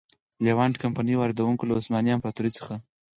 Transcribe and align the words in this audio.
لېوانټ 0.43 0.75
کمپنۍ 0.83 1.15
واردوونکو 1.17 1.67
له 1.69 1.73
عثماني 1.79 2.09
امپراتورۍ 2.13 2.51
څخه. 2.57 2.75